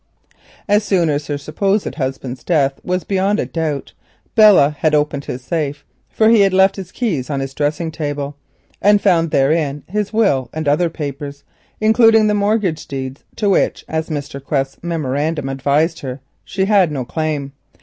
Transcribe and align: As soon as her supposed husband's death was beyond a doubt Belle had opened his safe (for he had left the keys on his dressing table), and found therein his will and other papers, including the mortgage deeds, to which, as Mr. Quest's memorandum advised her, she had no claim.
As 0.67 0.83
soon 0.83 1.11
as 1.11 1.27
her 1.27 1.37
supposed 1.37 1.93
husband's 1.93 2.43
death 2.43 2.79
was 2.83 3.03
beyond 3.03 3.39
a 3.39 3.45
doubt 3.45 3.93
Belle 4.33 4.71
had 4.71 4.95
opened 4.95 5.25
his 5.25 5.43
safe 5.43 5.85
(for 6.09 6.27
he 6.29 6.39
had 6.41 6.53
left 6.53 6.77
the 6.77 6.85
keys 6.85 7.29
on 7.29 7.39
his 7.39 7.53
dressing 7.53 7.91
table), 7.91 8.35
and 8.81 8.99
found 8.99 9.29
therein 9.29 9.83
his 9.87 10.11
will 10.11 10.49
and 10.53 10.67
other 10.67 10.89
papers, 10.89 11.43
including 11.79 12.25
the 12.25 12.33
mortgage 12.33 12.87
deeds, 12.87 13.23
to 13.35 13.47
which, 13.47 13.85
as 13.87 14.09
Mr. 14.09 14.43
Quest's 14.43 14.81
memorandum 14.81 15.47
advised 15.49 15.99
her, 15.99 16.19
she 16.43 16.65
had 16.65 16.91
no 16.91 17.05
claim. 17.05 17.51